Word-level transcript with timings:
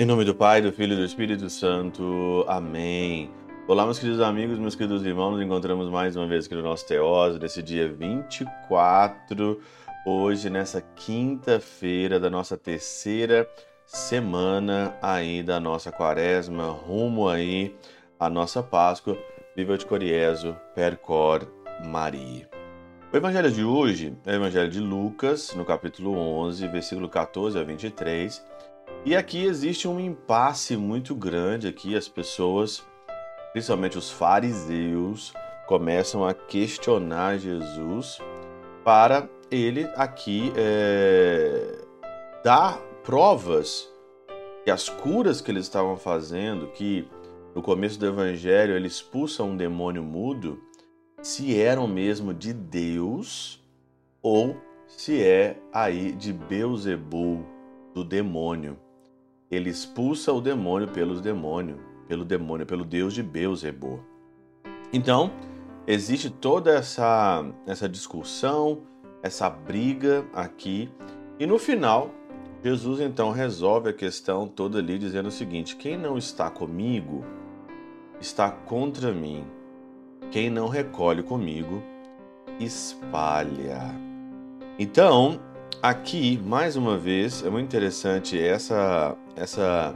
Em 0.00 0.04
nome 0.06 0.24
do 0.24 0.32
Pai, 0.32 0.62
do 0.62 0.70
Filho 0.70 0.92
e 0.92 0.96
do 0.96 1.04
Espírito 1.04 1.50
Santo. 1.50 2.44
Amém. 2.46 3.32
Olá, 3.66 3.84
meus 3.84 3.98
queridos 3.98 4.20
amigos, 4.20 4.56
meus 4.56 4.76
queridos 4.76 5.04
irmãos, 5.04 5.32
nos 5.32 5.42
encontramos 5.42 5.90
mais 5.90 6.14
uma 6.14 6.28
vez 6.28 6.46
aqui 6.46 6.54
no 6.54 6.62
nosso 6.62 6.86
Teóso, 6.86 7.36
nesse 7.40 7.60
dia 7.64 7.88
24, 7.88 9.60
hoje, 10.06 10.48
nessa 10.48 10.80
quinta-feira 10.80 12.20
da 12.20 12.30
nossa 12.30 12.56
terceira 12.56 13.50
semana 13.84 14.96
aí 15.02 15.42
da 15.42 15.58
nossa 15.58 15.90
quaresma, 15.90 16.68
rumo 16.68 17.28
aí 17.28 17.74
à 18.20 18.30
nossa 18.30 18.62
Páscoa. 18.62 19.18
Viva 19.56 19.76
de 19.76 19.84
Coriezo, 19.84 20.56
Percor 20.72 21.57
Maria. 21.84 22.48
O 23.12 23.16
evangelho 23.16 23.50
de 23.50 23.64
hoje 23.64 24.16
é 24.26 24.32
o 24.32 24.34
evangelho 24.34 24.70
de 24.70 24.80
Lucas, 24.80 25.54
no 25.54 25.64
capítulo 25.64 26.16
11, 26.16 26.68
versículo 26.68 27.08
14 27.08 27.58
a 27.58 27.64
23. 27.64 28.44
E 29.04 29.16
aqui 29.16 29.44
existe 29.44 29.88
um 29.88 29.98
impasse 29.98 30.76
muito 30.76 31.14
grande 31.14 31.68
aqui, 31.68 31.96
as 31.96 32.08
pessoas, 32.08 32.84
principalmente 33.52 33.96
os 33.96 34.10
fariseus, 34.10 35.32
começam 35.66 36.26
a 36.26 36.34
questionar 36.34 37.38
Jesus 37.38 38.18
para 38.84 39.28
ele 39.50 39.88
aqui 39.96 40.52
é, 40.56 41.78
dar 42.44 42.78
provas 43.02 43.88
que 44.64 44.70
as 44.70 44.88
curas 44.88 45.40
que 45.40 45.50
eles 45.50 45.64
estavam 45.64 45.96
fazendo, 45.96 46.66
que 46.68 47.08
no 47.54 47.62
começo 47.62 47.98
do 47.98 48.06
evangelho 48.06 48.74
ele 48.74 48.86
expulsa 48.86 49.42
um 49.42 49.56
demônio 49.56 50.02
mudo, 50.02 50.60
se 51.22 51.58
eram 51.60 51.86
mesmo 51.86 52.32
de 52.32 52.52
Deus 52.52 53.62
ou 54.22 54.56
se 54.86 55.22
é 55.22 55.58
aí 55.72 56.12
de 56.12 56.32
Beuzebu, 56.32 57.44
do 57.94 58.04
demônio. 58.04 58.78
Ele 59.50 59.70
expulsa 59.70 60.32
o 60.32 60.40
demônio 60.40 60.88
pelos 60.88 61.20
demônios, 61.20 61.78
pelo 62.06 62.24
demônio, 62.24 62.66
pelo 62.66 62.84
Deus 62.84 63.14
de 63.14 63.22
Beuzebu. 63.22 64.00
Então, 64.92 65.30
existe 65.86 66.30
toda 66.30 66.72
essa 66.72 67.44
essa 67.66 67.88
discussão, 67.88 68.82
essa 69.22 69.48
briga 69.48 70.24
aqui, 70.32 70.90
e 71.38 71.46
no 71.46 71.58
final 71.58 72.10
Jesus 72.62 73.00
então 73.00 73.30
resolve 73.30 73.90
a 73.90 73.92
questão 73.92 74.48
toda 74.48 74.78
ali 74.78 74.98
dizendo 74.98 75.28
o 75.28 75.32
seguinte: 75.32 75.76
quem 75.76 75.96
não 75.96 76.18
está 76.18 76.50
comigo, 76.50 77.24
está 78.20 78.50
contra 78.50 79.12
mim. 79.12 79.44
Quem 80.30 80.50
não 80.50 80.68
recolhe 80.68 81.22
comigo, 81.22 81.82
espalha. 82.60 83.80
Então, 84.78 85.40
aqui, 85.82 86.38
mais 86.44 86.76
uma 86.76 86.98
vez, 86.98 87.42
é 87.42 87.48
muito 87.48 87.64
interessante 87.64 88.38
essa, 88.38 89.16
essa, 89.34 89.94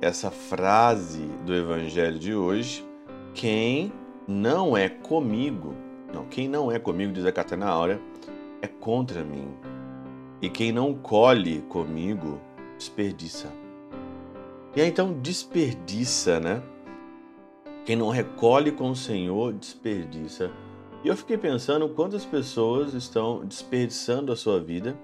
essa 0.00 0.30
frase 0.30 1.28
do 1.44 1.52
evangelho 1.52 2.20
de 2.20 2.34
hoje. 2.34 2.86
Quem 3.34 3.92
não 4.28 4.76
é 4.76 4.88
comigo, 4.88 5.74
não, 6.14 6.24
quem 6.26 6.48
não 6.48 6.70
é 6.70 6.78
comigo, 6.78 7.12
diz 7.12 7.26
a 7.26 7.32
Catena 7.32 7.66
Áurea, 7.66 8.00
é 8.60 8.68
contra 8.68 9.24
mim. 9.24 9.48
E 10.40 10.48
quem 10.48 10.70
não 10.70 10.94
colhe 10.94 11.62
comigo, 11.68 12.40
desperdiça. 12.78 13.52
E 14.74 14.80
aí 14.80 14.88
então 14.88 15.12
desperdiça, 15.12 16.38
né? 16.38 16.62
Quem 17.84 17.96
não 17.96 18.10
recolhe 18.10 18.70
com 18.70 18.90
o 18.90 18.96
Senhor 18.96 19.52
desperdiça. 19.52 20.52
E 21.02 21.08
eu 21.08 21.16
fiquei 21.16 21.36
pensando 21.36 21.88
quantas 21.88 22.24
pessoas 22.24 22.94
estão 22.94 23.44
desperdiçando 23.44 24.30
a 24.30 24.36
sua 24.36 24.60
vida 24.60 24.96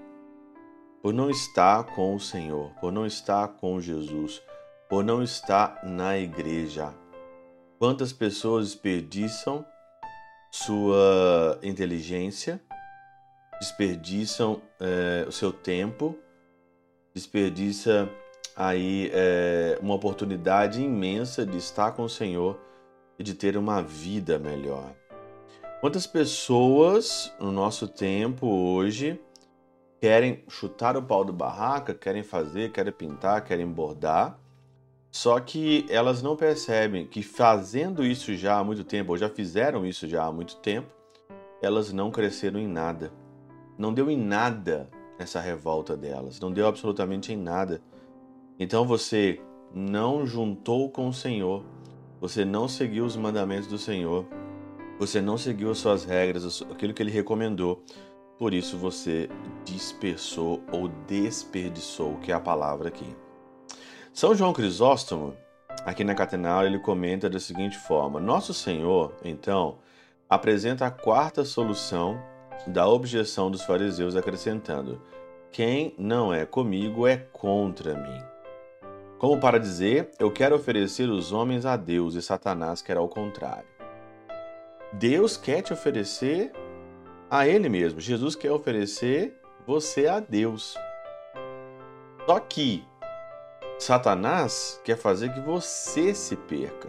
por 1.01 1.13
não 1.13 1.29
estar 1.29 1.83
com 1.93 2.15
o 2.15 2.19
Senhor, 2.19 2.71
por 2.79 2.89
não 2.89 3.05
estar 3.05 3.49
com 3.49 3.81
Jesus, 3.81 4.41
por 4.89 5.03
não 5.03 5.21
estar 5.21 5.81
na 5.83 6.17
igreja. 6.17 6.93
Quantas 7.77 8.13
pessoas 8.13 8.67
desperdiçam 8.67 9.65
sua 10.49 11.59
inteligência, 11.61 12.61
desperdiçam 13.59 14.61
é, 14.79 15.25
o 15.27 15.31
seu 15.33 15.51
tempo, 15.51 16.17
desperdiça 17.13 18.09
aí 18.55 19.11
é, 19.13 19.77
uma 19.81 19.95
oportunidade 19.95 20.81
imensa 20.81 21.45
de 21.45 21.57
estar 21.57 21.91
com 21.91 22.03
o 22.03 22.09
Senhor 22.09 22.57
e 23.19 23.23
de 23.23 23.35
ter 23.35 23.57
uma 23.57 23.83
vida 23.83 24.39
melhor. 24.39 24.95
Quantas 25.81 26.07
pessoas 26.07 27.31
no 27.39 27.51
nosso 27.51 27.87
tempo 27.87 28.47
hoje 28.47 29.19
querem 29.99 30.43
chutar 30.47 30.95
o 30.95 31.03
pau 31.03 31.25
do 31.25 31.33
barraca, 31.33 31.93
querem 31.93 32.23
fazer, 32.23 32.71
querem 32.71 32.93
pintar, 32.93 33.43
querem 33.43 33.67
bordar, 33.67 34.39
só 35.11 35.39
que 35.39 35.85
elas 35.89 36.21
não 36.21 36.35
percebem 36.35 37.05
que 37.05 37.23
fazendo 37.23 38.05
isso 38.05 38.33
já 38.35 38.57
há 38.57 38.63
muito 38.63 38.83
tempo, 38.83 39.11
ou 39.11 39.17
já 39.17 39.29
fizeram 39.29 39.85
isso 39.85 40.07
já 40.07 40.25
há 40.25 40.31
muito 40.31 40.57
tempo, 40.57 40.87
elas 41.61 41.91
não 41.91 42.11
cresceram 42.11 42.59
em 42.59 42.67
nada. 42.67 43.11
Não 43.77 43.93
deu 43.93 44.09
em 44.09 44.17
nada 44.17 44.89
essa 45.17 45.39
revolta 45.39 45.97
delas, 45.97 46.39
não 46.39 46.51
deu 46.51 46.67
absolutamente 46.67 47.33
em 47.33 47.37
nada. 47.37 47.81
Então 48.59 48.85
você 48.85 49.41
não 49.73 50.25
juntou 50.25 50.89
com 50.89 51.07
o 51.07 51.13
Senhor 51.13 51.63
você 52.19 52.43
não 52.43 52.67
seguiu 52.67 53.05
os 53.05 53.15
mandamentos 53.15 53.67
do 53.67 53.77
Senhor, 53.77 54.25
você 54.99 55.21
não 55.21 55.37
seguiu 55.37 55.71
as 55.71 55.77
suas 55.77 56.03
regras, 56.03 56.61
aquilo 56.69 56.93
que 56.93 57.01
ele 57.01 57.11
recomendou. 57.11 57.83
Por 58.37 58.53
isso 58.53 58.77
você 58.77 59.29
dispersou 59.65 60.61
ou 60.71 60.87
desperdiçou, 61.07 62.17
que 62.17 62.31
é 62.31 62.35
a 62.35 62.39
palavra 62.39 62.89
aqui. 62.89 63.15
São 64.13 64.35
João 64.35 64.53
Crisóstomo, 64.53 65.35
aqui 65.85 66.03
na 66.03 66.15
Catenal, 66.15 66.65
ele 66.65 66.79
comenta 66.79 67.29
da 67.29 67.39
seguinte 67.39 67.77
forma: 67.77 68.19
Nosso 68.19 68.53
Senhor, 68.53 69.13
então, 69.23 69.77
apresenta 70.29 70.85
a 70.85 70.91
quarta 70.91 71.45
solução 71.45 72.21
da 72.67 72.87
objeção 72.87 73.49
dos 73.49 73.63
fariseus, 73.63 74.15
acrescentando: 74.15 75.01
Quem 75.51 75.93
não 75.97 76.33
é 76.33 76.45
comigo 76.45 77.07
é 77.07 77.17
contra 77.17 77.95
mim. 77.95 78.21
Como 79.19 79.37
para 79.37 79.59
dizer, 79.59 80.11
eu 80.17 80.31
quero 80.31 80.55
oferecer 80.55 81.09
os 81.09 81.33
homens 81.33 81.65
a 81.65 81.75
Deus 81.75 82.15
e 82.15 82.21
Satanás 82.21 82.81
quer 82.81 82.95
ao 82.95 83.09
contrário. 83.09 83.67
Deus 84.93 85.35
quer 85.35 85.61
te 85.61 85.73
oferecer 85.73 86.53
a 87.29 87.45
Ele 87.45 87.67
mesmo. 87.67 87.99
Jesus 87.99 88.33
quer 88.33 88.49
oferecer 88.49 89.37
você 89.67 90.07
a 90.07 90.21
Deus. 90.21 90.73
Só 92.25 92.39
que 92.39 92.81
Satanás 93.77 94.79
quer 94.85 94.95
fazer 94.95 95.33
que 95.33 95.41
você 95.41 96.15
se 96.15 96.37
perca. 96.37 96.87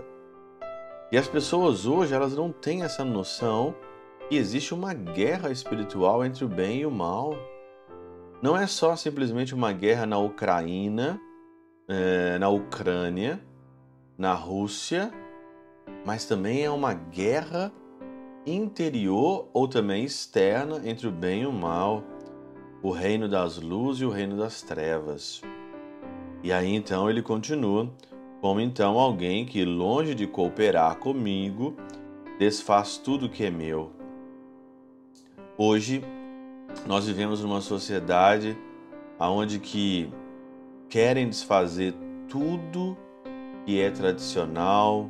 E 1.11 1.19
as 1.19 1.27
pessoas 1.27 1.85
hoje 1.85 2.15
elas 2.15 2.37
não 2.37 2.53
têm 2.53 2.85
essa 2.85 3.05
noção 3.05 3.75
que 4.29 4.37
existe 4.37 4.73
uma 4.73 4.95
guerra 4.95 5.51
espiritual 5.51 6.25
entre 6.25 6.45
o 6.45 6.49
bem 6.49 6.83
e 6.83 6.87
o 6.87 6.93
mal. 6.93 7.35
Não 8.41 8.57
é 8.57 8.69
só 8.69 8.95
simplesmente 8.95 9.53
uma 9.53 9.73
guerra 9.73 10.07
na 10.07 10.17
Ucrânia 10.17 11.21
é, 11.91 12.39
na 12.39 12.49
Ucrânia, 12.49 13.41
na 14.17 14.33
Rússia, 14.33 15.13
mas 16.07 16.25
também 16.25 16.63
é 16.63 16.71
uma 16.71 16.95
guerra 16.95 17.73
interior 18.47 19.49
ou 19.53 19.67
também 19.67 20.05
externa 20.05 20.81
entre 20.85 21.09
o 21.09 21.11
bem 21.11 21.43
e 21.43 21.47
o 21.47 21.53
mal, 21.53 22.05
o 22.81 22.91
reino 22.91 23.29
das 23.29 23.59
luzes 23.59 24.03
e 24.03 24.05
o 24.05 24.11
reino 24.11 24.37
das 24.37 24.63
trevas. 24.63 25.43
E 26.45 26.53
aí 26.53 26.73
então 26.73 27.11
ele 27.11 27.23
continua, 27.23 27.91
como 28.41 28.61
então 28.61 28.97
alguém 28.97 29.45
que 29.45 29.65
longe 29.65 30.15
de 30.15 30.29
cooperar 30.29 30.97
comigo, 30.97 31.77
desfaz 32.39 32.99
tudo 32.99 33.29
que 33.29 33.45
é 33.45 33.51
meu. 33.51 33.91
Hoje 35.59 36.03
nós 36.87 37.07
vivemos 37.07 37.43
numa 37.43 37.61
sociedade 37.61 38.57
onde 39.19 39.59
que 39.59 40.11
querem 40.91 41.29
desfazer 41.29 41.95
tudo 42.29 42.99
que 43.65 43.81
é 43.81 43.91
tradicional, 43.91 45.09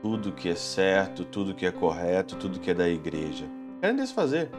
tudo 0.00 0.32
que 0.32 0.48
é 0.48 0.54
certo, 0.54 1.24
tudo 1.24 1.54
que 1.54 1.66
é 1.66 1.70
correto, 1.70 2.36
tudo 2.36 2.58
que 2.58 2.70
é 2.70 2.74
da 2.74 2.88
igreja. 2.88 3.44
Querem 3.80 3.96
desfazer. 3.96 4.50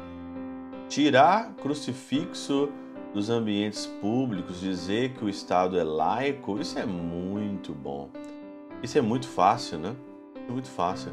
Tirar 0.88 1.56
crucifixo 1.56 2.70
dos 3.14 3.32
ambientes 3.32 3.88
públicos, 4.00 4.60
dizer 4.60 5.14
que 5.14 5.26
o 5.26 5.30
Estado 5.30 5.78
é 5.78 5.84
laico, 5.84 6.60
isso 6.60 6.78
é 6.78 6.86
muito 6.86 7.74
bom. 7.74 8.10
Isso 8.84 8.98
é 8.98 9.02
muito 9.02 9.28
fácil, 9.28 9.80
né? 9.80 9.96
É 10.48 10.52
muito 10.52 10.70
fácil. 10.70 11.12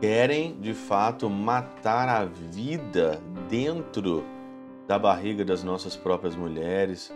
Querem, 0.00 0.58
de 0.60 0.74
fato, 0.74 1.28
matar 1.28 2.08
a 2.08 2.24
vida 2.24 3.20
dentro 3.48 4.24
da 4.86 4.98
barriga 4.98 5.44
das 5.44 5.64
nossas 5.64 5.96
próprias 5.96 6.36
mulheres, 6.36 7.12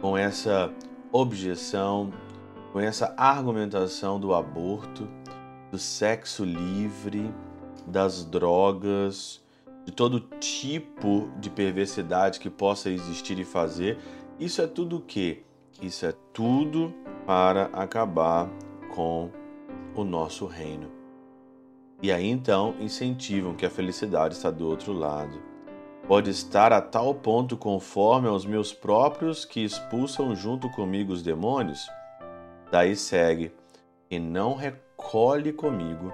com 0.00 0.16
essa 0.16 0.72
objeção, 1.12 2.12
com 2.72 2.80
essa 2.80 3.14
argumentação 3.16 4.18
do 4.18 4.34
aborto, 4.34 5.08
do 5.70 5.78
sexo 5.78 6.44
livre, 6.44 7.32
das 7.86 8.24
drogas, 8.24 9.42
de 9.84 9.92
todo 9.92 10.20
tipo 10.38 11.28
de 11.38 11.50
perversidade 11.50 12.40
que 12.40 12.50
possa 12.50 12.90
existir 12.90 13.38
e 13.38 13.44
fazer. 13.44 13.98
Isso 14.38 14.62
é 14.62 14.66
tudo 14.66 14.96
o 14.98 15.00
quê? 15.00 15.42
Isso 15.82 16.06
é 16.06 16.14
tudo 16.32 16.94
para 17.26 17.64
acabar 17.66 18.48
com 18.94 19.30
o 19.94 20.04
nosso 20.04 20.46
reino. 20.46 20.90
E 22.02 22.10
aí 22.10 22.26
então 22.26 22.74
incentivam 22.80 23.54
que 23.54 23.66
a 23.66 23.70
felicidade 23.70 24.34
está 24.34 24.50
do 24.50 24.66
outro 24.66 24.92
lado. 24.92 25.49
Pode 26.10 26.28
estar 26.28 26.72
a 26.72 26.80
tal 26.80 27.14
ponto 27.14 27.56
conforme 27.56 28.26
aos 28.26 28.44
meus 28.44 28.72
próprios 28.72 29.44
que 29.44 29.62
expulsam 29.62 30.34
junto 30.34 30.68
comigo 30.68 31.12
os 31.12 31.22
demônios? 31.22 31.88
Daí 32.68 32.96
segue, 32.96 33.52
e 34.10 34.18
não 34.18 34.56
recolhe 34.56 35.52
comigo, 35.52 36.12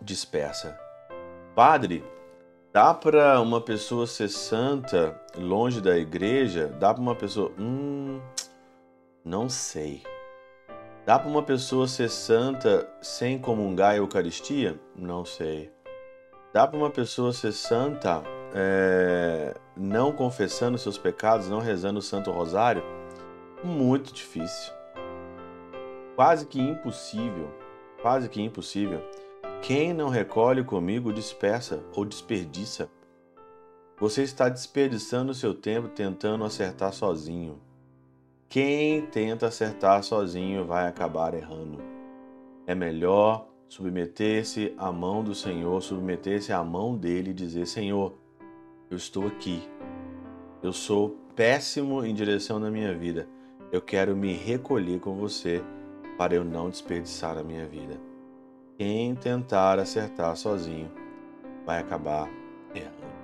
dispersa. 0.00 0.80
Padre, 1.54 2.02
dá 2.72 2.94
para 2.94 3.38
uma 3.38 3.60
pessoa 3.60 4.06
ser 4.06 4.30
santa 4.30 5.20
longe 5.36 5.82
da 5.82 5.98
igreja? 5.98 6.68
Dá 6.80 6.94
para 6.94 7.02
uma 7.02 7.14
pessoa. 7.14 7.52
Hum, 7.58 8.18
não 9.22 9.46
sei. 9.46 10.04
Dá 11.04 11.18
para 11.18 11.28
uma 11.28 11.42
pessoa 11.42 11.86
ser 11.86 12.08
santa 12.08 12.88
sem 13.02 13.38
comungar 13.38 13.90
a 13.90 13.96
Eucaristia? 13.98 14.80
Não 14.96 15.22
sei. 15.22 15.70
Dá 16.50 16.66
para 16.66 16.78
uma 16.78 16.88
pessoa 16.88 17.30
ser 17.34 17.52
santa 17.52 18.24
é, 18.58 19.54
não 19.76 20.10
confessando 20.10 20.78
seus 20.78 20.96
pecados, 20.96 21.46
não 21.46 21.58
rezando 21.58 21.98
o 21.98 22.02
Santo 22.02 22.30
Rosário? 22.30 22.82
Muito 23.62 24.14
difícil. 24.14 24.72
Quase 26.14 26.46
que 26.46 26.58
impossível. 26.58 27.50
Quase 28.00 28.30
que 28.30 28.40
impossível. 28.40 29.02
Quem 29.60 29.92
não 29.92 30.08
recolhe 30.08 30.64
comigo 30.64 31.12
dispersa 31.12 31.82
ou 31.94 32.06
desperdiça. 32.06 32.88
Você 34.00 34.22
está 34.22 34.48
desperdiçando 34.48 35.34
seu 35.34 35.52
tempo 35.52 35.88
tentando 35.88 36.42
acertar 36.42 36.94
sozinho. 36.94 37.60
Quem 38.48 39.04
tenta 39.06 39.48
acertar 39.48 40.02
sozinho 40.02 40.64
vai 40.64 40.86
acabar 40.86 41.34
errando. 41.34 41.78
É 42.66 42.74
melhor 42.74 43.48
submeter-se 43.68 44.72
à 44.78 44.90
mão 44.90 45.22
do 45.22 45.34
Senhor, 45.34 45.82
submeter-se 45.82 46.52
à 46.52 46.62
mão 46.64 46.96
dele 46.96 47.30
e 47.30 47.34
dizer: 47.34 47.66
Senhor, 47.66 48.14
eu 48.90 48.96
estou 48.96 49.26
aqui. 49.26 49.62
Eu 50.62 50.72
sou 50.72 51.16
péssimo 51.34 52.04
em 52.04 52.14
direção 52.14 52.58
na 52.58 52.70
minha 52.70 52.94
vida. 52.94 53.28
Eu 53.72 53.80
quero 53.80 54.16
me 54.16 54.32
recolher 54.32 55.00
com 55.00 55.16
você 55.16 55.62
para 56.16 56.34
eu 56.34 56.44
não 56.44 56.70
desperdiçar 56.70 57.36
a 57.36 57.42
minha 57.42 57.66
vida. 57.66 58.00
Quem 58.78 59.14
tentar 59.14 59.78
acertar 59.78 60.36
sozinho 60.36 60.90
vai 61.64 61.80
acabar 61.80 62.28
errando. 62.74 63.16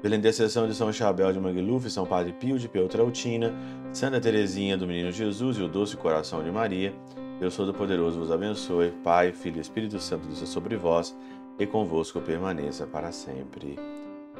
Pela 0.00 0.16
intercessão 0.16 0.66
de 0.66 0.74
São 0.74 0.92
Chabel 0.92 1.32
de 1.32 1.38
Mangluf, 1.38 1.88
São 1.90 2.06
Padre 2.06 2.32
Pio 2.32 2.58
de 2.58 2.68
Peltrautina, 2.68 3.54
Santa 3.92 4.20
Teresinha 4.20 4.76
do 4.76 4.86
Menino 4.86 5.12
Jesus 5.12 5.58
e 5.58 5.62
o 5.62 5.68
Doce 5.68 5.96
Coração 5.96 6.42
de 6.42 6.50
Maria, 6.50 6.92
Deus 7.38 7.56
Todo-Poderoso 7.56 8.18
vos 8.18 8.30
abençoe, 8.30 8.92
Pai, 9.04 9.32
Filho 9.32 9.58
e 9.58 9.60
Espírito 9.60 10.00
Santo 10.00 10.26
desça 10.26 10.46
sobre 10.46 10.76
vós 10.76 11.16
e 11.58 11.66
convosco 11.66 12.20
permaneça 12.20 12.86
para 12.86 13.12
sempre. 13.12 13.78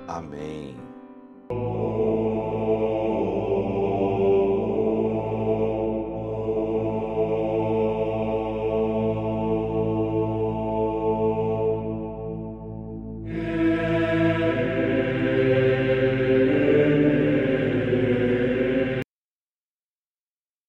Amém. 0.08 0.76